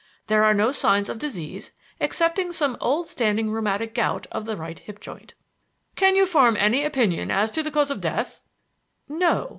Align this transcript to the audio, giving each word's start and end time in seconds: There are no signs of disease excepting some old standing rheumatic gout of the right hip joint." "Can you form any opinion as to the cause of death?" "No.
There 0.25 0.43
are 0.43 0.55
no 0.55 0.71
signs 0.71 1.09
of 1.09 1.19
disease 1.19 1.73
excepting 1.99 2.51
some 2.53 2.75
old 2.81 3.07
standing 3.07 3.51
rheumatic 3.51 3.93
gout 3.93 4.25
of 4.31 4.45
the 4.47 4.57
right 4.57 4.79
hip 4.79 4.99
joint." 4.99 5.35
"Can 5.95 6.15
you 6.15 6.25
form 6.25 6.57
any 6.57 6.83
opinion 6.83 7.29
as 7.29 7.51
to 7.51 7.61
the 7.61 7.69
cause 7.69 7.91
of 7.91 8.01
death?" 8.01 8.41
"No. 9.07 9.49